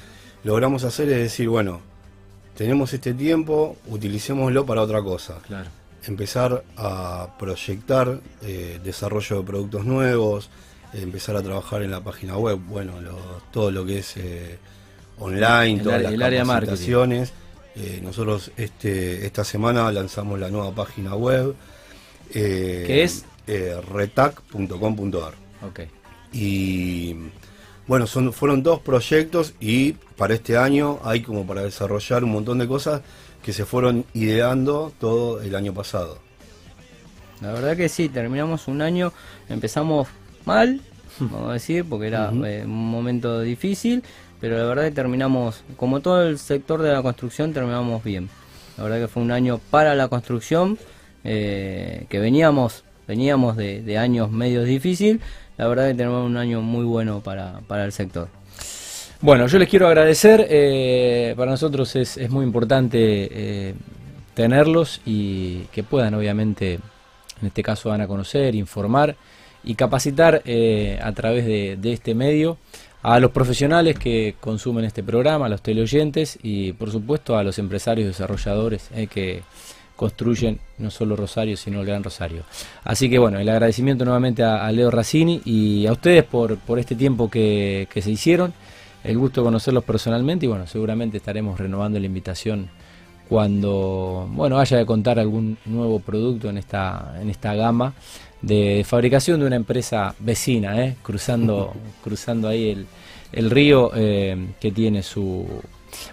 [0.45, 1.81] logramos hacer es decir, bueno,
[2.57, 5.39] tenemos este tiempo, utilicémoslo para otra cosa.
[5.47, 5.71] Claro.
[6.05, 10.51] Empezar a proyectar eh, desarrollo de productos nuevos,
[10.93, 12.95] empezar a trabajar en la página web, bueno,
[13.53, 14.59] todo lo que es eh,
[15.19, 17.33] online, todas las capacitaciones.
[17.75, 21.55] Eh, nosotros este, esta semana lanzamos la nueva página web.
[22.33, 23.25] ¿Qué es?
[23.47, 25.35] retac.com.ar.
[25.63, 25.81] Ok.
[26.33, 27.15] Y
[27.93, 32.57] bueno, son, fueron dos proyectos y para este año hay como para desarrollar un montón
[32.57, 33.03] de cosas
[33.43, 36.17] que se fueron ideando todo el año pasado.
[37.43, 39.13] La verdad que sí, terminamos un año,
[39.51, 40.09] empezamos
[40.47, 40.81] mal,
[41.21, 44.03] vamos a decir, porque era eh, un momento difícil,
[44.41, 48.31] pero la verdad que terminamos, como todo el sector de la construcción, terminamos bien.
[48.79, 50.79] La verdad que fue un año para la construcción,
[51.25, 55.21] eh, que veníamos, veníamos de, de años medios difíciles,
[55.57, 58.29] la verdad que tenemos un año muy bueno para, el sector.
[59.21, 63.75] Bueno, yo les quiero agradecer, eh, para nosotros es, muy importante eh,
[64.35, 66.81] tenerlos y que puedan obviamente,
[67.41, 69.15] en este caso van a conocer, informar
[69.63, 72.59] y capacitar eh, a través de, de, este medio
[73.03, 77.59] a los profesionales que consumen este programa, a los teleoyentes y por supuesto a los
[77.61, 79.43] empresarios desarrolladores que
[79.97, 82.45] construyen no solo Rosario, sino el Gran Rosario.
[82.85, 86.95] Así que bueno, el agradecimiento nuevamente a, Leo Racini y a ustedes por, por este
[86.95, 88.53] tiempo que, se hicieron,
[89.05, 92.71] el gusto de conocerlos personalmente y bueno, seguramente estaremos renovando la invitación
[93.29, 97.95] cuando bueno haya de contar algún nuevo producto en esta, en esta gama
[98.43, 100.97] de fabricación de una empresa vecina, ¿eh?
[101.03, 101.73] cruzando,
[102.05, 102.87] cruzando ahí el,
[103.33, 105.47] el río eh, que tiene su,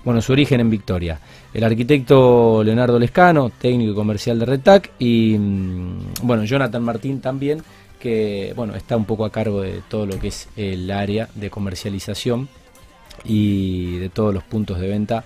[0.04, 1.20] bueno, su origen en Victoria.
[1.54, 7.62] El arquitecto Leonardo Lescano, técnico y comercial de Retac, y mm, bueno, Jonathan Martín también,
[8.00, 11.50] que bueno, está un poco a cargo de todo lo que es el área de
[11.50, 12.48] comercialización
[13.26, 15.26] y de todos los puntos de venta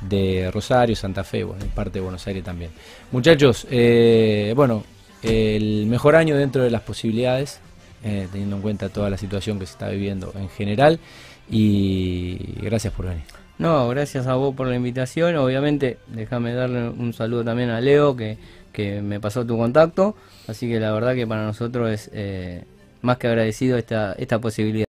[0.00, 2.70] de Rosario, Santa Fe, bueno, en parte de Buenos Aires también.
[3.12, 4.84] Muchachos, eh, bueno,
[5.22, 7.60] el mejor año dentro de las posibilidades,
[8.04, 10.98] eh, teniendo en cuenta toda la situación que se está viviendo en general.
[11.50, 13.35] Y gracias por venir.
[13.58, 15.36] No, gracias a vos por la invitación.
[15.36, 18.36] Obviamente, déjame darle un saludo también a Leo, que,
[18.72, 20.14] que me pasó tu contacto.
[20.46, 22.64] Así que la verdad que para nosotros es eh,
[23.02, 24.86] más que agradecido esta, esta posibilidad.